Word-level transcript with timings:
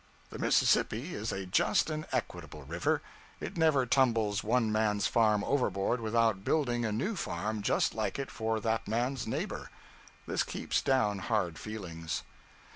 The 0.31 0.39
Mississippi 0.39 1.13
is 1.13 1.31
a 1.31 1.45
just 1.45 1.91
and 1.91 2.07
equitable 2.11 2.63
river; 2.63 3.03
it 3.39 3.55
never 3.55 3.85
tumbles 3.85 4.43
one 4.43 4.71
man's 4.71 5.05
farm 5.05 5.43
overboard 5.43 6.01
without 6.01 6.43
building 6.43 6.83
a 6.85 6.91
new 6.91 7.15
farm 7.15 7.61
just 7.61 7.93
like 7.93 8.17
it 8.17 8.31
for 8.31 8.59
that 8.61 8.87
man's 8.87 9.27
neighbor. 9.27 9.69
This 10.25 10.41
keeps 10.41 10.81
down 10.81 11.19
hard 11.19 11.59
feelings. 11.59 12.23